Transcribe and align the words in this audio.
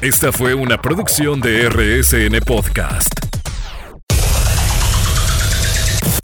Esta 0.00 0.30
fue 0.30 0.54
una 0.54 0.80
producción 0.80 1.40
de 1.40 1.68
RSN 1.68 2.38
Podcast. 2.46 3.08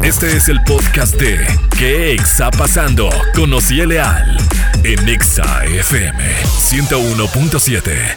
Este 0.05 0.37
es 0.37 0.49
el 0.49 0.63
podcast 0.63 1.15
de 1.17 1.45
¿Qué 1.77 2.15
está 2.15 2.53
pasando? 2.53 3.11
con 3.35 3.53
Ociel 3.53 3.89
Leal 3.89 4.39
en 4.85 5.09
Exa 5.09 5.65
FM 5.65 6.25
101.7. 6.45 8.17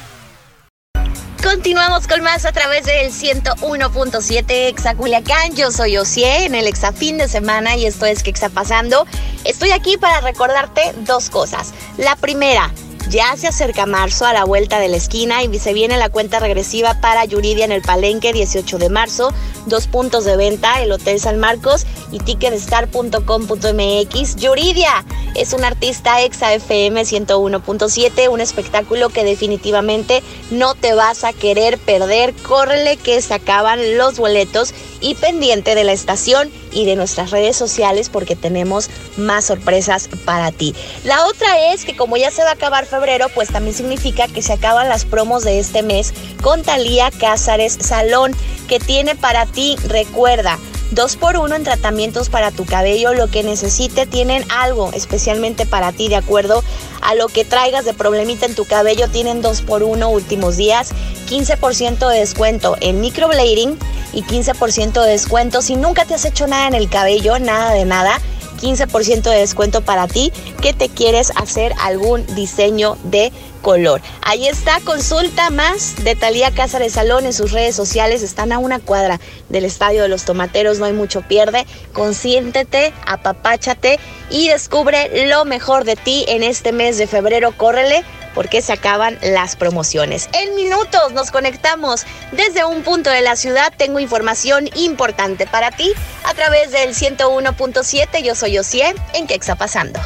Continuamos 1.42 2.08
con 2.08 2.21
más 2.21 2.46
a 2.46 2.51
través 2.51 2.85
del 2.85 3.12
101.7 3.12 4.67
Exa 4.67 4.94
Culiacán. 4.94 5.55
Yo 5.55 5.71
soy 5.71 5.97
Ocie 5.97 6.46
en 6.46 6.53
el 6.53 6.67
Exa 6.67 6.92
fin 6.92 7.17
de 7.17 7.28
semana 7.28 7.76
y 7.76 7.87
esto 7.87 8.05
es 8.05 8.21
¿Qué 8.21 8.29
está 8.29 8.49
pasando? 8.49 9.08
Estoy 9.44 9.71
aquí 9.71 9.97
para 9.97 10.21
recordarte 10.21 10.94
dos 10.99 11.31
cosas. 11.31 11.74
La 11.97 12.15
primera, 12.15 12.71
ya 13.10 13.35
se 13.37 13.47
acerca 13.47 13.85
marzo 13.85 14.26
a 14.26 14.33
la 14.33 14.44
vuelta 14.44 14.79
de 14.79 14.89
la 14.89 14.97
esquina 14.97 15.44
y 15.44 15.60
se 15.60 15.74
viene 15.74 15.97
la 15.97 16.09
cuenta 16.09 16.39
regresiva 16.39 16.99
para 17.02 17.25
Yuridia 17.25 17.66
en 17.66 17.71
el 17.71 17.81
Palenque 17.81 18.33
18 18.33 18.77
de 18.77 18.89
marzo. 18.89 19.33
Dos 19.66 19.88
puntos 19.88 20.25
de 20.25 20.38
venta, 20.38 20.81
el 20.81 20.91
Hotel 20.91 21.20
San 21.20 21.39
Marcos 21.39 21.88
y 22.11 22.20
ticketstar.com.mx. 22.20 24.35
Yuridia 24.35 25.03
es 25.35 25.53
un 25.53 25.63
artista 25.63 26.21
exa 26.21 26.53
FM 26.53 27.02
101.7, 27.02 28.30
un 28.30 28.41
espectáculo 28.41 29.09
que 29.09 29.23
definitivamente 29.23 30.21
no 30.52 30.75
te 30.75 30.94
vas 30.94 31.23
a 31.23 31.33
querer 31.33 31.77
perder. 31.77 32.33
Córrele 32.33 32.97
que 32.97 33.21
se 33.21 33.33
acaban 33.33 33.97
los 33.97 34.17
boletos 34.17 34.73
y 35.01 35.15
pendiente 35.15 35.75
de 35.75 35.83
la 35.83 35.93
estación 35.93 36.51
y 36.71 36.85
de 36.85 36.95
nuestras 36.95 37.31
redes 37.31 37.55
sociales 37.55 38.09
porque 38.09 38.35
tenemos 38.35 38.89
más 39.17 39.45
sorpresas 39.45 40.09
para 40.25 40.51
ti. 40.51 40.75
La 41.03 41.25
otra 41.25 41.73
es 41.73 41.85
que 41.85 41.95
como 41.95 42.17
ya 42.17 42.31
se 42.31 42.43
va 42.43 42.49
a 42.49 42.53
acabar 42.53 42.85
febrero, 42.85 43.27
pues 43.33 43.49
también 43.49 43.75
significa 43.75 44.27
que 44.27 44.41
se 44.41 44.53
acaban 44.53 44.89
las 44.89 45.05
promos 45.05 45.43
de 45.43 45.59
este 45.59 45.83
mes 45.83 46.13
con 46.41 46.63
Talía 46.63 47.11
Cázares 47.11 47.77
Salón, 47.79 48.35
que 48.67 48.80
tiene 48.80 49.16
para 49.16 49.45
ti, 49.45 49.75
recuerda, 49.88 50.59
Dos 50.91 51.17
por 51.17 51.38
uno 51.38 51.55
en 51.55 51.63
tratamientos 51.63 52.30
para 52.30 52.52
tu 52.52 52.66
cabello, 52.66 53.13
lo 53.13 53.27
que 53.27 53.43
necesite, 53.43 54.05
tienen 54.05 54.45
algo 54.49 54.91
especialmente 54.94 55.66
para 55.66 55.91
ti, 55.91 56.07
de 56.07 56.16
acuerdo 56.16 56.63
a 57.02 57.13
lo 57.13 57.27
que 57.27 57.44
traigas 57.44 57.83
de 57.83 57.94
problemita 57.94 58.45
en 58.45 58.55
tu 58.55 58.66
cabello, 58.66 59.09
tienen 59.09 59.41
dos 59.41 59.61
por 59.61 59.83
uno 59.83 60.09
últimos 60.09 60.55
días, 60.55 60.91
15% 61.29 62.09
de 62.09 62.19
descuento 62.19 62.77
en 62.79 63.02
microblading 63.02 63.77
y 64.13 64.23
15% 64.23 65.03
de 65.03 65.11
descuento 65.11 65.61
si 65.61 65.75
nunca 65.75 66.05
te 66.05 66.13
has 66.13 66.23
hecho 66.23 66.47
nada 66.47 66.67
en 66.67 66.73
el 66.73 66.89
cabello, 66.89 67.38
nada 67.38 67.73
de 67.73 67.83
nada 67.83 68.22
15% 68.57 69.22
de 69.22 69.38
descuento 69.38 69.81
para 69.81 70.07
ti 70.07 70.31
que 70.61 70.73
te 70.73 70.89
quieres 70.89 71.31
hacer 71.35 71.73
algún 71.79 72.25
diseño 72.35 72.97
de 73.03 73.31
color. 73.58 74.02
Ahí 74.22 74.47
está, 74.47 74.80
consulta 74.81 75.50
más 75.50 76.03
de 76.03 76.16
Talía 76.16 76.52
Casa 76.52 76.80
de 76.80 76.89
Salón 76.89 77.25
en 77.25 77.33
sus 77.33 77.52
redes 77.52 77.75
sociales. 77.75 78.23
Están 78.23 78.52
a 78.52 78.59
una 78.59 78.80
cuadra 78.80 79.19
del 79.50 79.66
Estadio 79.66 80.02
de 80.03 80.09
los 80.09 80.23
Tomateros, 80.23 80.80
no 80.80 80.86
hay 80.86 80.94
mucho 80.94 81.22
pierde. 81.22 81.66
Consiéntete, 81.94 82.94
apapáchate 83.05 84.00
y 84.30 84.50
descubre 84.50 85.28
lo 85.28 85.45
mejor 85.45 85.83
de 85.83 85.95
ti 85.95 86.25
en 86.28 86.44
este 86.44 86.72
mes 86.72 86.97
de 86.97 87.08
febrero. 87.08 87.52
Córrele 87.58 88.03
porque 88.38 88.61
se 88.61 88.72
acaban 88.72 89.17
las 89.23 89.55
promociones. 89.55 90.30
En 90.33 90.53
minutos 90.55 91.11
nos 91.13 91.31
conectamos 91.31 92.05
desde 92.31 92.66
un 92.66 92.83
punto 92.83 93.09
de 93.09 93.22
la 93.22 93.35
ciudad. 93.35 93.73
Tengo 93.75 94.00
información 94.00 94.69
importante 94.75 95.47
para 95.47 95.72
ti 95.72 95.91
a 96.23 96.35
través 96.35 96.72
del 96.72 96.94
101.7. 96.94 98.22
Yo 98.22 98.35
soy 98.35 98.59
Osié. 98.59 98.94
¿En 99.16 99.25
qué 99.25 99.33
está 99.33 99.55
pasando? 99.55 100.00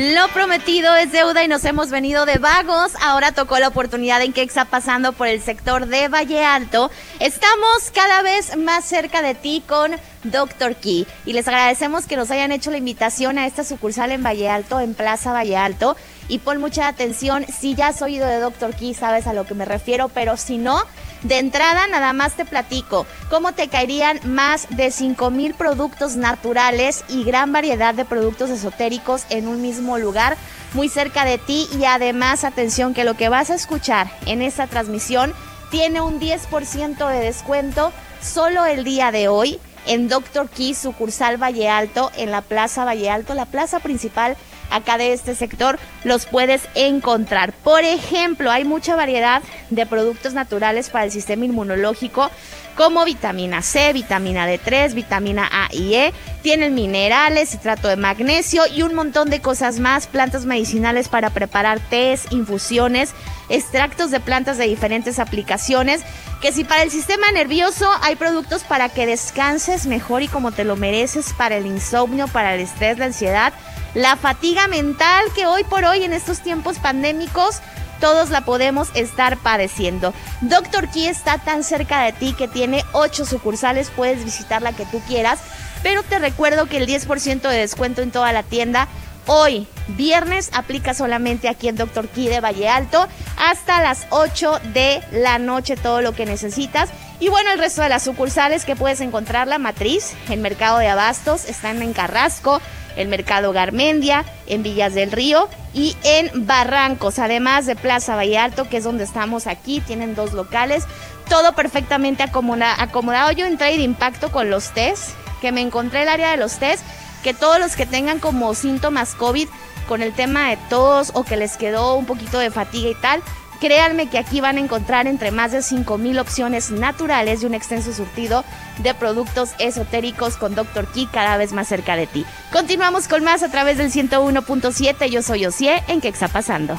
Lo 0.00 0.28
prometido 0.28 0.94
es 0.96 1.12
deuda 1.12 1.44
y 1.44 1.48
nos 1.48 1.62
hemos 1.66 1.90
venido 1.90 2.24
de 2.24 2.38
vagos. 2.38 2.92
Ahora 3.02 3.32
tocó 3.32 3.58
la 3.58 3.68
oportunidad 3.68 4.22
en 4.22 4.32
que 4.32 4.42
está 4.42 4.64
pasando 4.64 5.12
por 5.12 5.26
el 5.26 5.42
sector 5.42 5.84
de 5.88 6.08
Valle 6.08 6.42
Alto. 6.42 6.90
Estamos 7.18 7.90
cada 7.92 8.22
vez 8.22 8.56
más 8.56 8.86
cerca 8.86 9.20
de 9.20 9.34
ti 9.34 9.62
con 9.68 9.92
Doctor 10.24 10.76
Key 10.76 11.06
y 11.26 11.34
les 11.34 11.46
agradecemos 11.46 12.06
que 12.06 12.16
nos 12.16 12.30
hayan 12.30 12.50
hecho 12.50 12.70
la 12.70 12.78
invitación 12.78 13.36
a 13.36 13.46
esta 13.46 13.62
sucursal 13.62 14.10
en 14.10 14.22
Valle 14.22 14.48
Alto, 14.48 14.80
en 14.80 14.94
Plaza 14.94 15.34
Valle 15.34 15.58
Alto. 15.58 15.98
Y 16.28 16.38
pon 16.38 16.60
mucha 16.60 16.88
atención, 16.88 17.44
si 17.44 17.74
ya 17.74 17.88
has 17.88 18.00
oído 18.00 18.26
de 18.26 18.40
Doctor 18.40 18.74
Key, 18.74 18.94
sabes 18.94 19.26
a 19.26 19.34
lo 19.34 19.44
que 19.44 19.52
me 19.52 19.66
refiero, 19.66 20.08
pero 20.08 20.38
si 20.38 20.56
no, 20.56 20.82
de 21.22 21.38
entrada, 21.38 21.86
nada 21.88 22.12
más 22.12 22.34
te 22.34 22.44
platico 22.44 23.06
cómo 23.28 23.52
te 23.52 23.68
caerían 23.68 24.20
más 24.24 24.66
de 24.70 24.90
5 24.90 25.30
mil 25.30 25.54
productos 25.54 26.16
naturales 26.16 27.04
y 27.08 27.24
gran 27.24 27.52
variedad 27.52 27.94
de 27.94 28.04
productos 28.04 28.50
esotéricos 28.50 29.24
en 29.30 29.46
un 29.46 29.60
mismo 29.62 29.98
lugar, 29.98 30.36
muy 30.72 30.88
cerca 30.88 31.24
de 31.24 31.38
ti. 31.38 31.68
Y 31.78 31.84
además, 31.84 32.44
atención, 32.44 32.94
que 32.94 33.04
lo 33.04 33.14
que 33.14 33.28
vas 33.28 33.50
a 33.50 33.54
escuchar 33.54 34.10
en 34.26 34.42
esta 34.42 34.66
transmisión 34.66 35.32
tiene 35.70 36.00
un 36.00 36.20
10% 36.20 37.08
de 37.08 37.20
descuento 37.20 37.92
solo 38.20 38.64
el 38.66 38.84
día 38.84 39.12
de 39.12 39.28
hoy 39.28 39.60
en 39.86 40.08
Doctor 40.08 40.48
Key, 40.48 40.74
sucursal 40.74 41.42
Valle 41.42 41.68
Alto, 41.68 42.10
en 42.16 42.30
la 42.30 42.42
Plaza 42.42 42.84
Valle 42.84 43.10
Alto, 43.10 43.34
la 43.34 43.46
plaza 43.46 43.80
principal 43.80 44.36
acá 44.70 44.98
de 44.98 45.12
este 45.12 45.34
sector 45.34 45.78
los 46.04 46.26
puedes 46.26 46.62
encontrar. 46.74 47.52
Por 47.52 47.82
ejemplo, 47.84 48.50
hay 48.50 48.64
mucha 48.64 48.96
variedad 48.96 49.42
de 49.70 49.86
productos 49.86 50.32
naturales 50.32 50.90
para 50.90 51.04
el 51.04 51.10
sistema 51.10 51.44
inmunológico 51.44 52.30
como 52.76 53.04
vitamina 53.04 53.62
C, 53.62 53.92
vitamina 53.92 54.48
D3, 54.48 54.94
vitamina 54.94 55.48
A 55.52 55.68
y 55.72 55.94
E. 55.94 56.12
Tienen 56.42 56.74
minerales, 56.74 57.50
citrato 57.50 57.88
de 57.88 57.96
magnesio 57.96 58.66
y 58.66 58.82
un 58.82 58.94
montón 58.94 59.28
de 59.30 59.40
cosas 59.40 59.78
más, 59.78 60.06
plantas 60.06 60.46
medicinales 60.46 61.08
para 61.08 61.30
preparar 61.30 61.80
tés, 61.80 62.26
infusiones, 62.30 63.10
extractos 63.48 64.10
de 64.10 64.20
plantas 64.20 64.56
de 64.58 64.66
diferentes 64.66 65.18
aplicaciones. 65.18 66.02
Que 66.40 66.52
si 66.52 66.64
para 66.64 66.82
el 66.82 66.90
sistema 66.90 67.30
nervioso 67.32 67.90
hay 68.02 68.16
productos 68.16 68.64
para 68.64 68.88
que 68.88 69.06
descanses 69.06 69.86
mejor 69.86 70.22
y 70.22 70.28
como 70.28 70.52
te 70.52 70.64
lo 70.64 70.76
mereces, 70.76 71.34
para 71.34 71.56
el 71.56 71.66
insomnio, 71.66 72.28
para 72.28 72.54
el 72.54 72.60
estrés, 72.60 72.98
la 72.98 73.06
ansiedad 73.06 73.52
la 73.94 74.16
fatiga 74.16 74.68
mental 74.68 75.24
que 75.34 75.46
hoy 75.46 75.64
por 75.64 75.84
hoy 75.84 76.04
en 76.04 76.12
estos 76.12 76.40
tiempos 76.40 76.78
pandémicos 76.78 77.60
todos 78.00 78.30
la 78.30 78.42
podemos 78.42 78.88
estar 78.94 79.36
padeciendo. 79.36 80.14
Doctor 80.40 80.88
Key 80.88 81.06
está 81.06 81.38
tan 81.38 81.62
cerca 81.64 82.02
de 82.02 82.12
ti 82.12 82.32
que 82.32 82.48
tiene 82.48 82.84
ocho 82.92 83.26
sucursales, 83.26 83.90
puedes 83.94 84.24
visitar 84.24 84.62
la 84.62 84.72
que 84.72 84.86
tú 84.86 85.02
quieras, 85.06 85.40
pero 85.82 86.02
te 86.02 86.18
recuerdo 86.18 86.66
que 86.66 86.76
el 86.76 86.86
10% 86.86 87.40
de 87.40 87.56
descuento 87.56 88.02
en 88.02 88.10
toda 88.10 88.32
la 88.32 88.42
tienda 88.42 88.88
hoy, 89.26 89.66
viernes, 89.88 90.50
aplica 90.52 90.94
solamente 90.94 91.48
aquí 91.48 91.68
en 91.68 91.76
Doctor 91.76 92.08
Key 92.08 92.28
de 92.28 92.40
Valle 92.40 92.68
Alto 92.68 93.06
hasta 93.36 93.82
las 93.82 94.06
8 94.10 94.60
de 94.72 95.02
la 95.12 95.38
noche, 95.38 95.76
todo 95.76 96.00
lo 96.00 96.12
que 96.12 96.26
necesitas. 96.26 96.90
Y 97.20 97.28
bueno, 97.28 97.52
el 97.52 97.58
resto 97.58 97.82
de 97.82 97.88
las 97.90 98.02
sucursales 98.02 98.64
que 98.64 98.76
puedes 98.76 99.00
encontrar, 99.00 99.46
la 99.46 99.58
matriz, 99.58 100.14
en 100.28 100.42
Mercado 100.42 100.78
de 100.78 100.88
Abastos, 100.88 101.44
están 101.44 101.82
en 101.82 101.92
Carrasco, 101.92 102.60
el 102.96 103.08
Mercado 103.08 103.52
Garmendia, 103.52 104.24
en 104.46 104.62
Villas 104.62 104.94
del 104.94 105.12
Río 105.12 105.48
y 105.74 105.96
en 106.02 106.46
Barrancos, 106.46 107.18
además 107.18 107.66
de 107.66 107.76
Plaza 107.76 108.16
Valle 108.16 108.38
Alto, 108.38 108.68
que 108.68 108.78
es 108.78 108.84
donde 108.84 109.04
estamos 109.04 109.46
aquí, 109.46 109.80
tienen 109.80 110.14
dos 110.14 110.32
locales, 110.32 110.84
todo 111.28 111.54
perfectamente 111.54 112.24
acomodado. 112.24 113.32
Yo 113.32 113.46
entré 113.46 113.76
de 113.76 113.82
impacto 113.82 114.32
con 114.32 114.50
los 114.50 114.72
test, 114.72 115.10
que 115.40 115.52
me 115.52 115.60
encontré 115.60 116.02
el 116.02 116.08
área 116.08 116.30
de 116.30 116.36
los 116.36 116.58
test, 116.58 116.84
que 117.22 117.34
todos 117.34 117.58
los 117.58 117.76
que 117.76 117.86
tengan 117.86 118.18
como 118.18 118.54
síntomas 118.54 119.14
COVID 119.14 119.48
con 119.88 120.02
el 120.02 120.12
tema 120.12 120.50
de 120.50 120.58
tos 120.68 121.10
o 121.14 121.24
que 121.24 121.36
les 121.36 121.56
quedó 121.56 121.96
un 121.96 122.06
poquito 122.06 122.38
de 122.38 122.50
fatiga 122.50 122.90
y 122.90 122.94
tal, 122.94 123.22
Créanme 123.60 124.08
que 124.08 124.18
aquí 124.18 124.40
van 124.40 124.56
a 124.56 124.60
encontrar 124.60 125.06
entre 125.06 125.30
más 125.30 125.52
de 125.52 125.58
5.000 125.58 126.18
opciones 126.18 126.70
naturales 126.70 127.42
y 127.42 127.46
un 127.46 127.52
extenso 127.52 127.92
surtido 127.92 128.42
de 128.78 128.94
productos 128.94 129.50
esotéricos 129.58 130.38
con 130.38 130.54
Dr. 130.54 130.86
Key 130.86 131.06
cada 131.12 131.36
vez 131.36 131.52
más 131.52 131.68
cerca 131.68 131.94
de 131.94 132.06
ti. 132.06 132.24
Continuamos 132.52 133.06
con 133.06 133.22
más 133.22 133.42
a 133.42 133.50
través 133.50 133.76
del 133.76 133.92
101.7. 133.92 135.10
Yo 135.10 135.22
soy 135.22 135.44
Osié 135.44 135.82
en 135.88 136.00
¿Qué 136.00 136.08
está 136.08 136.28
pasando? 136.28 136.78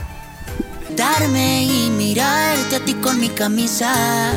Darme 0.95 1.65
y 1.65 1.91
mirarte 1.91 2.77
a 2.77 2.79
ti 2.79 2.95
con 2.95 3.19
mi 3.19 3.29
camisa 3.29 4.33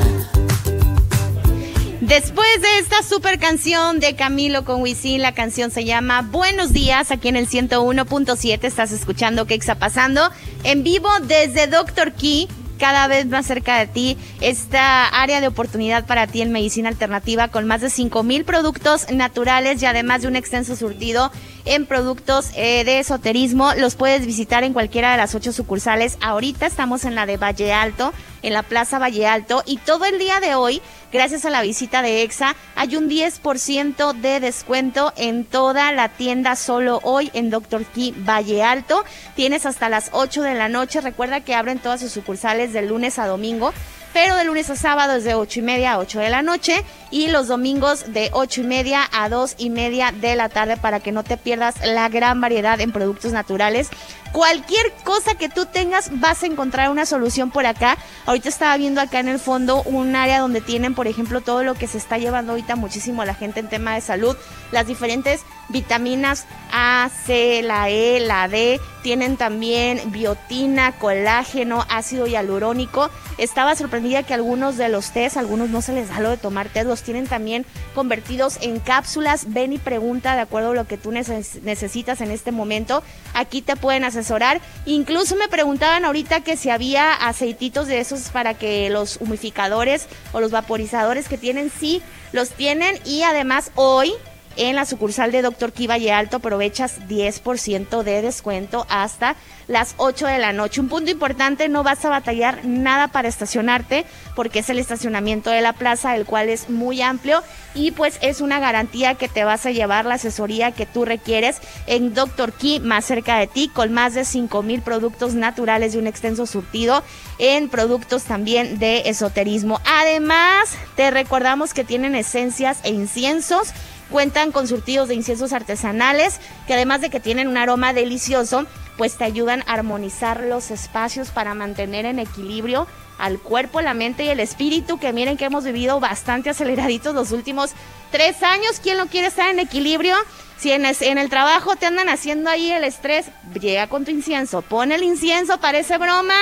Después 2.06 2.60
de 2.60 2.80
esta 2.80 3.02
super 3.02 3.38
canción 3.38 3.98
de 3.98 4.14
Camilo 4.14 4.66
con 4.66 4.82
Wisin, 4.82 5.22
la 5.22 5.32
canción 5.32 5.70
se 5.70 5.86
llama 5.86 6.20
Buenos 6.20 6.74
días, 6.74 7.10
aquí 7.10 7.28
en 7.28 7.36
el 7.36 7.48
101.7 7.48 8.62
estás 8.64 8.92
escuchando 8.92 9.46
qué 9.46 9.54
está 9.54 9.76
pasando. 9.76 10.30
En 10.64 10.82
vivo 10.84 11.08
desde 11.22 11.66
Doctor 11.66 12.12
Key, 12.12 12.46
cada 12.78 13.06
vez 13.06 13.24
más 13.24 13.46
cerca 13.46 13.78
de 13.78 13.86
ti, 13.86 14.18
esta 14.42 15.06
área 15.06 15.40
de 15.40 15.48
oportunidad 15.48 16.04
para 16.04 16.26
ti 16.26 16.42
en 16.42 16.52
medicina 16.52 16.90
alternativa 16.90 17.48
con 17.48 17.66
más 17.66 17.80
de 17.80 17.88
5 17.88 18.22
mil 18.22 18.44
productos 18.44 19.10
naturales 19.10 19.80
y 19.80 19.86
además 19.86 20.20
de 20.20 20.28
un 20.28 20.36
extenso 20.36 20.76
surtido 20.76 21.32
en 21.64 21.86
productos 21.86 22.50
eh, 22.56 22.84
de 22.84 22.98
esoterismo. 22.98 23.72
Los 23.74 23.94
puedes 23.94 24.26
visitar 24.26 24.64
en 24.64 24.72
cualquiera 24.72 25.12
de 25.12 25.16
las 25.16 25.34
ocho 25.34 25.52
sucursales. 25.52 26.18
Ahorita 26.20 26.66
estamos 26.66 27.04
en 27.04 27.14
la 27.14 27.26
de 27.26 27.36
Valle 27.36 27.72
Alto, 27.72 28.12
en 28.42 28.52
la 28.52 28.62
Plaza 28.62 28.98
Valle 28.98 29.26
Alto. 29.26 29.62
Y 29.66 29.78
todo 29.78 30.04
el 30.04 30.18
día 30.18 30.40
de 30.40 30.54
hoy, 30.54 30.82
gracias 31.12 31.44
a 31.44 31.50
la 31.50 31.62
visita 31.62 32.02
de 32.02 32.22
EXA, 32.22 32.54
hay 32.76 32.96
un 32.96 33.08
10% 33.08 34.12
de 34.14 34.40
descuento 34.40 35.12
en 35.16 35.44
toda 35.44 35.92
la 35.92 36.08
tienda 36.08 36.56
solo 36.56 37.00
hoy 37.02 37.30
en 37.34 37.50
Dr. 37.50 37.84
Key 37.84 38.14
Valle 38.16 38.62
Alto. 38.62 39.04
Tienes 39.34 39.66
hasta 39.66 39.88
las 39.88 40.10
8 40.12 40.42
de 40.42 40.54
la 40.54 40.68
noche. 40.68 41.00
Recuerda 41.00 41.40
que 41.40 41.54
abren 41.54 41.78
todas 41.78 42.00
sus 42.00 42.12
sucursales 42.12 42.72
de 42.72 42.82
lunes 42.82 43.18
a 43.18 43.26
domingo 43.26 43.72
pero 44.14 44.36
de 44.36 44.44
lunes 44.44 44.70
a 44.70 44.76
sábado 44.76 45.14
es 45.14 45.24
de 45.24 45.34
8 45.34 45.58
y 45.58 45.62
media 45.62 45.92
a 45.92 45.98
8 45.98 46.20
de 46.20 46.30
la 46.30 46.40
noche 46.40 46.84
y 47.10 47.26
los 47.26 47.48
domingos 47.48 48.12
de 48.12 48.30
8 48.32 48.60
y 48.60 48.64
media 48.64 49.00
a 49.12 49.28
2 49.28 49.56
y 49.58 49.70
media 49.70 50.12
de 50.12 50.36
la 50.36 50.48
tarde 50.48 50.76
para 50.76 51.00
que 51.00 51.10
no 51.10 51.24
te 51.24 51.36
pierdas 51.36 51.74
la 51.84 52.08
gran 52.08 52.40
variedad 52.40 52.80
en 52.80 52.92
productos 52.92 53.32
naturales. 53.32 53.90
Cualquier 54.32 54.92
cosa 55.04 55.34
que 55.34 55.48
tú 55.48 55.66
tengas 55.66 56.20
vas 56.20 56.42
a 56.42 56.46
encontrar 56.46 56.90
una 56.90 57.06
solución 57.06 57.50
por 57.50 57.66
acá. 57.66 57.98
Ahorita 58.24 58.48
estaba 58.48 58.76
viendo 58.76 59.00
acá 59.00 59.18
en 59.18 59.28
el 59.28 59.40
fondo 59.40 59.82
un 59.82 60.14
área 60.14 60.40
donde 60.40 60.60
tienen, 60.60 60.94
por 60.94 61.08
ejemplo, 61.08 61.40
todo 61.40 61.64
lo 61.64 61.74
que 61.74 61.88
se 61.88 61.98
está 61.98 62.16
llevando 62.16 62.52
ahorita 62.52 62.76
muchísimo 62.76 63.24
la 63.24 63.34
gente 63.34 63.60
en 63.60 63.68
tema 63.68 63.94
de 63.94 64.00
salud, 64.00 64.36
las 64.70 64.86
diferentes 64.86 65.42
vitaminas 65.68 66.46
A, 66.72 67.10
C, 67.24 67.62
la 67.62 67.88
E, 67.90 68.20
la 68.20 68.48
D, 68.48 68.80
tienen 69.02 69.36
también 69.36 70.00
biotina, 70.10 70.92
colágeno, 70.92 71.84
ácido 71.88 72.26
hialurónico. 72.26 73.10
Estaba 73.36 73.76
sorprendida 73.76 74.22
que 74.22 74.34
algunos 74.34 74.76
de 74.76 74.88
los 74.88 75.12
test, 75.12 75.36
algunos 75.36 75.68
no 75.68 75.82
se 75.82 75.92
les 75.92 76.08
da 76.08 76.20
lo 76.20 76.30
de 76.30 76.36
tomar 76.36 76.68
test, 76.68 76.86
los 76.86 77.02
tienen 77.02 77.26
también 77.26 77.66
convertidos 77.94 78.58
en 78.62 78.80
cápsulas. 78.80 79.52
Ven 79.52 79.72
y 79.72 79.78
pregunta 79.78 80.34
de 80.34 80.40
acuerdo 80.40 80.70
a 80.70 80.74
lo 80.74 80.86
que 80.86 80.96
tú 80.96 81.12
necesitas 81.12 82.20
en 82.20 82.30
este 82.30 82.50
momento. 82.50 83.02
Aquí 83.34 83.62
te 83.62 83.76
pueden 83.76 84.04
asesorar. 84.04 84.60
Incluso 84.86 85.36
me 85.36 85.48
preguntaban 85.48 86.04
ahorita 86.04 86.40
que 86.40 86.56
si 86.56 86.70
había 86.70 87.12
aceititos 87.12 87.86
de 87.86 88.00
esos 88.00 88.30
para 88.30 88.54
que 88.54 88.88
los 88.90 89.18
humificadores 89.20 90.06
o 90.32 90.40
los 90.40 90.50
vaporizadores 90.50 91.28
que 91.28 91.38
tienen, 91.38 91.70
sí, 91.70 92.02
los 92.32 92.50
tienen. 92.50 92.98
Y 93.04 93.22
además 93.22 93.70
hoy 93.74 94.14
en 94.56 94.76
la 94.76 94.84
sucursal 94.84 95.32
de 95.32 95.42
Doctor 95.42 95.72
Kivalle 95.72 96.12
Alto 96.12 96.36
aprovechas 96.36 97.00
10% 97.08 98.02
de 98.02 98.22
descuento 98.22 98.86
hasta 98.88 99.36
las 99.66 99.94
8 99.96 100.26
de 100.26 100.38
la 100.38 100.52
noche. 100.52 100.80
Un 100.80 100.88
punto 100.88 101.10
importante, 101.10 101.68
no 101.68 101.82
vas 101.82 102.04
a 102.04 102.10
batallar 102.10 102.64
nada 102.64 103.08
para 103.08 103.28
estacionarte 103.28 104.04
porque 104.34 104.60
es 104.60 104.70
el 104.70 104.78
estacionamiento 104.78 105.50
de 105.50 105.62
la 105.62 105.72
plaza, 105.72 106.16
el 106.16 106.26
cual 106.26 106.48
es 106.48 106.68
muy 106.68 107.02
amplio 107.02 107.42
y 107.74 107.90
pues 107.90 108.18
es 108.20 108.40
una 108.40 108.60
garantía 108.60 109.14
que 109.14 109.28
te 109.28 109.44
vas 109.44 109.66
a 109.66 109.70
llevar 109.70 110.04
la 110.04 110.14
asesoría 110.14 110.72
que 110.72 110.86
tú 110.86 111.04
requieres 111.04 111.58
en 111.86 112.14
Doctor 112.14 112.52
Key 112.52 112.80
más 112.80 113.04
cerca 113.04 113.38
de 113.38 113.46
ti 113.46 113.68
con 113.72 113.92
más 113.92 114.14
de 114.14 114.24
5 114.24 114.62
mil 114.62 114.82
productos 114.82 115.34
naturales 115.34 115.94
y 115.94 115.98
un 115.98 116.06
extenso 116.06 116.46
surtido 116.46 117.02
en 117.38 117.68
productos 117.68 118.24
también 118.24 118.78
de 118.78 119.02
esoterismo. 119.06 119.80
Además, 119.84 120.70
te 120.96 121.10
recordamos 121.10 121.74
que 121.74 121.84
tienen 121.84 122.14
esencias 122.14 122.78
e 122.84 122.90
inciensos 122.90 123.72
Cuentan 124.10 124.52
con 124.52 124.68
surtidos 124.68 125.08
de 125.08 125.14
inciensos 125.14 125.52
artesanales 125.52 126.40
que 126.66 126.74
además 126.74 127.00
de 127.00 127.10
que 127.10 127.20
tienen 127.20 127.48
un 127.48 127.56
aroma 127.56 127.92
delicioso, 127.92 128.66
pues 128.96 129.16
te 129.16 129.24
ayudan 129.24 129.62
a 129.66 129.74
armonizar 129.74 130.40
los 130.40 130.70
espacios 130.70 131.30
para 131.30 131.54
mantener 131.54 132.06
en 132.06 132.18
equilibrio 132.18 132.86
al 133.18 133.38
cuerpo, 133.38 133.80
la 133.80 133.94
mente 133.94 134.24
y 134.24 134.28
el 134.28 134.40
espíritu, 134.40 134.98
que 134.98 135.12
miren 135.12 135.36
que 135.36 135.44
hemos 135.44 135.64
vivido 135.64 136.00
bastante 136.00 136.50
aceleraditos 136.50 137.14
los 137.14 137.32
últimos 137.32 137.70
tres 138.10 138.42
años. 138.42 138.80
¿Quién 138.82 138.98
no 138.98 139.06
quiere 139.06 139.28
estar 139.28 139.50
en 139.50 139.58
equilibrio? 139.58 140.16
Si 140.58 140.70
en, 140.72 140.84
el 140.84 141.28
trabajo 141.30 141.76
te 141.76 141.86
andan 141.86 142.08
haciendo 142.08 142.48
ahí 142.48 142.70
el 142.70 142.84
estrés, 142.84 143.26
llega 143.60 143.86
con 143.88 144.04
tu 144.04 144.10
incienso, 144.10 144.62
pon 144.62 144.92
el 144.92 145.02
incienso, 145.02 145.58
parece 145.58 145.98
broma, 145.98 146.34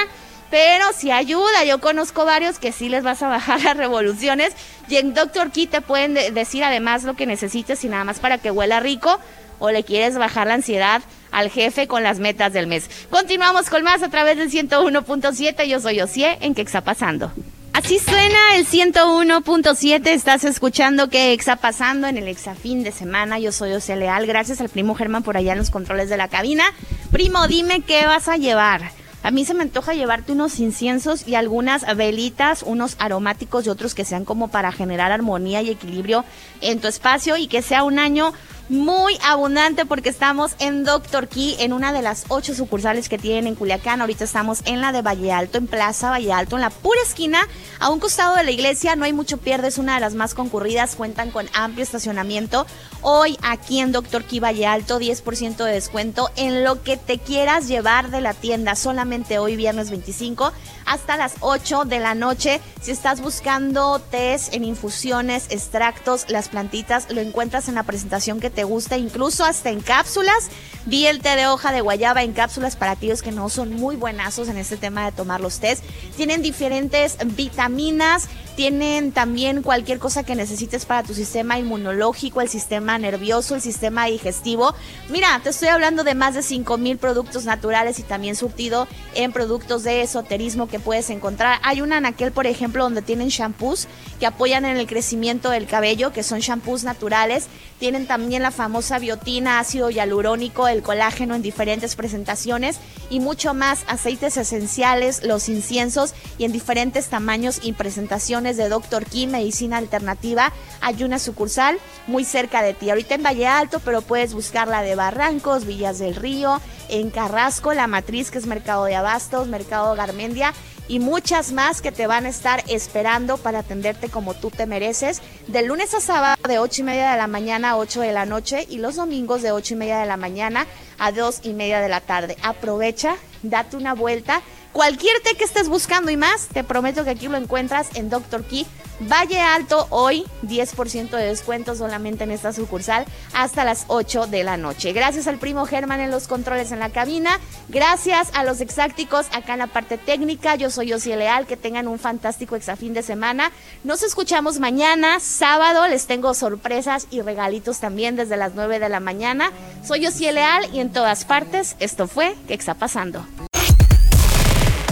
pero 0.52 0.93
si 0.94 1.10
ayuda. 1.10 1.64
Yo 1.64 1.81
conozco 1.81 2.26
varios 2.26 2.58
que 2.58 2.72
sí 2.72 2.90
les 2.90 3.02
vas 3.02 3.22
a 3.22 3.28
bajar 3.28 3.62
las 3.62 3.75
revoluciones. 3.75 4.52
Y 4.87 4.96
en 4.96 5.14
Doctor 5.14 5.50
Key 5.50 5.66
te 5.66 5.81
pueden 5.81 6.12
decir 6.34 6.62
además 6.62 7.04
lo 7.04 7.14
que 7.14 7.25
necesites 7.25 7.82
y 7.84 7.88
nada 7.88 8.04
más 8.04 8.20
para 8.20 8.37
que 8.37 8.50
huela 8.50 8.78
rico 8.78 9.19
o 9.58 9.70
le 9.70 9.82
quieres 9.82 10.19
bajar 10.19 10.46
la 10.46 10.54
ansiedad 10.54 11.00
al 11.31 11.49
jefe 11.49 11.87
con 11.87 12.02
las 12.02 12.19
metas 12.19 12.52
del 12.52 12.66
mes. 12.66 12.90
Continuamos 13.08 13.70
con 13.70 13.82
más 13.82 14.02
a 14.02 14.10
través 14.10 14.37
del 14.37 14.50
101.7. 14.50 15.64
Yo 15.64 15.81
soy 15.81 16.02
Osie 16.02 16.37
en 16.43 16.54
¿Qué 16.54 16.60
está 16.60 16.82
pasando? 16.82 17.32
Así 17.72 17.99
suena 17.99 18.56
el 18.56 18.66
101.7. 18.66 20.06
Estás 20.08 20.44
escuchando 20.44 21.08
qué 21.08 21.32
está 21.32 21.56
pasando 21.56 22.08
en 22.08 22.19
el 22.19 22.28
exafín 22.28 22.82
de 22.82 22.93
semana. 22.93 23.38
Yo 23.38 23.52
soy 23.52 23.72
Osie 23.72 23.96
Leal. 23.96 24.26
Gracias 24.26 24.60
al 24.60 24.69
primo 24.69 24.94
Germán 24.94 25.22
por 25.22 25.38
allá 25.38 25.52
en 25.52 25.58
los 25.58 25.70
controles 25.70 26.10
de 26.10 26.19
la 26.19 26.28
cabina. 26.28 26.64
Primo, 27.10 27.49
dime 27.49 27.81
qué 27.81 28.04
vas 28.04 28.28
a 28.28 28.37
llevar. 28.37 29.01
A 29.25 29.31
mí 29.31 29.45
se 29.45 29.55
me 29.55 29.63
antoja 29.63 29.95
llevarte 29.95 30.33
unos 30.33 30.59
inciensos 30.59 31.29
y 31.29 31.37
algunas 31.37 31.85
velitas, 31.97 32.65
unos 32.65 32.97
aromáticos 32.99 33.67
y 33.67 33.69
otros 33.69 33.95
que 33.95 34.05
sean 34.05 34.25
como 34.25 34.49
para 34.49 34.73
generar 34.73 35.13
armonía 35.13 35.63
y 35.63 35.71
equilibrio 35.71 36.25
en 36.61 36.81
tu 36.81 36.89
espacio 36.89 37.37
y 37.37 37.47
que 37.47 37.63
sea 37.63 37.85
un 37.85 38.01
año 38.01 38.33
muy 38.73 39.19
abundante 39.23 39.85
porque 39.85 40.09
estamos 40.09 40.53
en 40.59 40.85
Doctor 40.85 41.29
Key, 41.29 41.57
en 41.59 41.75
una 41.75 41.93
de 41.93 42.01
las 42.01 42.25
ocho 42.29 42.55
sucursales 42.55 43.11
que 43.11 43.19
tienen 43.19 43.47
en 43.47 43.55
Culiacán. 43.55 44.01
Ahorita 44.01 44.25
estamos 44.25 44.63
en 44.65 44.81
la 44.81 44.93
de 44.93 45.03
Valle 45.03 45.31
Alto, 45.31 45.59
en 45.59 45.67
Plaza 45.67 46.09
Valle 46.09 46.33
Alto, 46.33 46.57
en 46.57 46.63
la 46.63 46.71
pura 46.71 46.99
esquina, 47.07 47.47
a 47.81 47.91
un 47.91 48.01
costado 48.01 48.35
de 48.35 48.45
la 48.45 48.51
iglesia. 48.51 48.97
No 48.97 49.05
hay 49.05 49.13
mucho 49.13 49.37
pierde, 49.37 49.69
es 49.69 49.77
una 49.77 49.95
de 49.95 50.01
las 50.01 50.15
más 50.15 50.33
concurridas. 50.33 50.97
Cuentan 50.97 51.31
con 51.31 51.49
amplio 51.53 51.83
estacionamiento. 51.83 52.67
Hoy 53.03 53.37
aquí 53.43 53.79
en 53.79 53.93
Doctor 53.93 54.25
Key 54.25 54.41
Valle 54.41 54.67
Alto, 54.67 54.99
10% 54.99 55.65
de 55.65 55.73
descuento 55.73 56.31
en 56.37 56.65
lo 56.65 56.83
que 56.83 56.97
te 56.97 57.19
quieras 57.19 57.69
llevar 57.69 58.11
de 58.11 58.23
la 58.23 58.33
tienda. 58.33 58.75
Solamente 58.75 59.39
hoy, 59.39 59.57
viernes 59.57 59.91
25, 59.91 60.51
hasta 60.87 61.19
las 61.19 61.35
8 61.41 61.85
de 61.85 61.99
la 61.99 62.15
noche. 62.15 62.61
Si 62.81 62.91
estás 62.91 63.21
buscando 63.21 63.99
test 63.99 64.55
en 64.55 64.65
infusiones, 64.65 65.47
extractos, 65.51 66.25
las 66.29 66.49
plantitas, 66.49 67.11
lo 67.11 67.21
encuentras 67.21 67.69
en 67.69 67.75
la 67.75 67.83
presentación 67.83 68.41
que 68.41 68.51
te 68.51 68.62
gusta, 68.64 68.97
incluso 68.97 69.44
hasta 69.44 69.70
en 69.70 69.81
cápsulas. 69.81 70.50
Vi 70.85 71.06
el 71.06 71.20
té 71.20 71.37
de 71.37 71.47
hoja 71.47 71.73
de 71.73 71.81
guayaba 71.81 72.25
en 72.25 72.32
cápsulas 72.32 72.75
para 72.75 72.93
aquellos 72.93 73.23
que 73.23 73.31
no 73.31 73.49
son 73.49 73.75
muy 73.75 73.94
buenazos 73.94 74.49
en 74.49 74.56
este 74.56 74.76
tema 74.76 75.05
de 75.05 75.12
tomar 75.12 75.41
los 75.41 75.61
tés. 75.61 75.82
Tienen 76.17 76.43
diferentes 76.43 77.17
vitaminas, 77.37 78.29
tienen 78.56 79.12
también 79.12 79.62
cualquier 79.62 79.99
cosa 79.99 80.25
que 80.25 80.34
necesites 80.34 80.84
para 80.84 81.02
tu 81.02 81.14
sistema 81.14 81.58
inmunológico, 81.58 82.40
el 82.40 82.49
sistema 82.49 82.99
nervioso, 82.99 83.54
el 83.54 83.62
sistema 83.62 84.06
digestivo. 84.06 84.75
Mira, 85.08 85.40
te 85.43 85.50
estoy 85.50 85.69
hablando 85.69 86.04
de 86.04 86.14
más 86.14 86.34
de 86.34 86.43
5 86.43 86.76
mil 86.78 86.99
productos 86.99 87.44
naturales 87.44 87.99
y 87.99 88.02
también 88.02 88.37
surtido 88.37 88.87
en 89.14 89.32
productos 89.32 89.84
de 89.84 90.02
esoterismo 90.02 90.69
que 90.69 90.81
puedes 90.81 91.08
encontrar. 91.10 91.60
Hay 91.62 91.81
un 91.81 91.93
anaquel, 91.93 92.32
por 92.32 92.46
ejemplo, 92.46 92.84
donde 92.84 93.02
tienen 93.02 93.28
shampoos 93.28 93.88
que 94.20 94.26
apoyan 94.26 94.64
en 94.64 94.76
el 94.76 94.87
crecimiento 94.87 95.50
del 95.50 95.66
cabello, 95.66 96.12
que 96.12 96.22
son 96.22 96.40
shampoos 96.40 96.84
naturales. 96.84 97.46
Tienen 97.78 98.06
también 98.06 98.43
la 98.43 98.50
famosa 98.50 98.99
biotina, 98.99 99.58
ácido 99.58 99.90
hialurónico, 99.90 100.69
el 100.69 100.82
colágeno 100.82 101.34
en 101.34 101.43
diferentes 101.43 101.96
presentaciones 101.96 102.78
y 103.11 103.21
mucho 103.21 103.54
más, 103.54 103.80
aceites 103.88 104.37
esenciales, 104.37 105.25
los 105.25 105.49
inciensos 105.49 106.14
y 106.38 106.44
en 106.44 106.52
diferentes 106.52 107.09
tamaños 107.09 107.59
y 107.62 107.73
presentaciones 107.73 108.41
de 108.42 108.68
Doctor 108.68 109.06
Kim, 109.06 109.30
Medicina 109.30 109.76
Alternativa. 109.76 110.52
Hay 110.80 111.04
una 111.04 111.18
sucursal 111.18 111.78
muy 112.06 112.25
cerca 112.25 112.62
de 112.62 112.75
ti. 112.75 112.90
Ahorita 112.90 113.14
en 113.14 113.22
Valle 113.22 113.46
Alto, 113.46 113.80
pero 113.80 114.02
puedes 114.02 114.34
buscarla 114.34 114.82
de 114.82 114.96
Barrancos, 114.96 115.64
Villas 115.64 115.99
del 115.99 116.16
Río, 116.16 116.61
en 116.88 117.11
Carrasco, 117.11 117.72
La 117.72 117.87
Matriz, 117.87 118.30
que 118.30 118.38
es 118.38 118.46
Mercado 118.46 118.84
de 118.84 118.96
Abastos, 118.96 119.46
Mercado 119.46 119.94
Garmendia 119.94 120.52
y 120.88 120.99
muchas 120.99 121.52
más 121.52 121.80
que 121.80 121.92
te 121.92 122.06
van 122.06 122.26
a 122.26 122.28
estar 122.28 122.62
esperando 122.68 123.38
para 123.38 123.61
atenderte 123.61 124.08
como 124.08 124.34
tú 124.34 124.50
te 124.50 124.66
mereces. 124.66 125.22
De 125.46 125.62
lunes 125.62 125.94
a 125.94 126.00
sábado 126.00 126.37
de 126.46 126.58
8 126.58 126.82
y 126.82 126.84
media 126.84 127.12
de 127.12 127.16
la 127.16 127.26
mañana 127.28 127.70
a 127.70 127.76
8 127.76 128.00
de 128.00 128.12
la 128.12 128.26
noche 128.26 128.66
y 128.68 128.78
los 128.78 128.96
domingos 128.96 129.42
de 129.42 129.52
8 129.52 129.75
y 129.75 129.76
media 129.76 129.99
de 129.99 130.06
la 130.06 130.16
mañana 130.16 130.66
a 130.99 131.12
2 131.12 131.40
y 131.44 131.54
media 131.54 131.80
de 131.80 131.88
la 131.88 132.00
tarde. 132.00 132.37
Aprovecha, 132.42 133.16
date 133.42 133.76
una 133.76 133.94
vuelta 133.94 134.42
Cualquier 134.73 135.21
té 135.21 135.35
que 135.37 135.45
estés 135.45 135.69
buscando 135.69 136.11
y 136.11 136.17
más, 136.17 136.49
te 136.49 136.64
prometo 136.64 137.05
que 137.05 137.11
aquí 137.11 137.29
lo 137.29 137.37
encuentras 137.37 137.88
en 137.95 138.09
Doctor 138.09 138.43
Key. 138.45 138.67
Valle 139.00 139.41
Alto, 139.41 139.87
hoy 139.91 140.25
10% 140.45 141.11
de 141.11 141.25
descuento 141.25 141.75
solamente 141.75 142.25
en 142.25 142.31
esta 142.31 142.52
sucursal 142.52 143.05
hasta 143.35 143.64
las 143.64 143.85
8 143.88 144.29
de 144.29 144.45
la 144.45 144.57
noche. 144.57 144.93
Gracias 144.93 145.26
al 145.26 145.38
primo 145.38 145.67
Germán 145.67 146.00
en 146.00 146.11
los 146.11 146.26
controles 146.26 146.73
en 146.73 146.79
la 146.79 146.88
cabina. 146.88 147.38
Gracias 147.69 148.31
a 148.33 148.45
los 148.45 148.61
exacticos 148.61 149.26
acá 149.33 149.55
en 149.55 149.59
la 149.59 149.67
parte 149.67 149.99
técnica. 149.99 150.55
Yo 150.55 150.71
soy 150.71 150.93
Osie 150.93 151.17
Leal. 151.17 151.47
Que 151.47 151.57
tengan 151.57 151.88
un 151.88 151.99
fantástico 151.99 152.57
exafín 152.57 152.95
de 152.95 153.02
semana. 153.02 153.50
Nos 153.83 154.02
escuchamos 154.02 154.61
mañana, 154.61 155.21
sábado. 155.21 155.87
Les 155.88 156.07
tengo 156.07 156.33
sorpresas 156.33 157.09
y 157.11 157.21
regalitos 157.21 157.81
también 157.81 158.17
desde 158.17 158.37
las 158.37 158.55
9 158.55 158.79
de 158.79 158.88
la 158.88 159.00
mañana. 159.00 159.50
Soy 159.85 160.07
Osie 160.07 160.33
Leal 160.33 160.73
y 160.73 160.81
en 160.81 160.93
todas 160.93 161.25
partes 161.25 161.76
esto 161.81 162.07
fue 162.07 162.37
¿Qué 162.47 162.55
está 162.55 162.75
pasando? 162.75 163.26